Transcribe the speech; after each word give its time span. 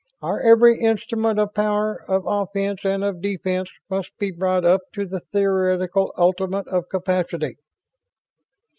Our 0.19 0.41
every 0.41 0.79
instrument 0.79 1.39
of 1.39 1.53
power, 1.53 2.03
of 2.07 2.23
offense 2.25 2.83
and 2.83 3.03
of 3.03 3.21
defense, 3.21 3.69
must 3.87 4.17
be 4.17 4.31
brought 4.31 4.65
up 4.65 4.81
to 4.95 5.05
the 5.05 5.19
theoretical 5.19 6.11
ultimate 6.17 6.67
of 6.69 6.85
capability." 6.91 7.57